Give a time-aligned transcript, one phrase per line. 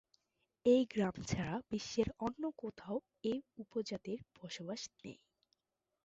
[0.65, 2.97] এ গ্রাম ছাড়া বিশ্বের অন্য কোথাও
[3.23, 5.17] এ উপজাতির বসবাস নেই।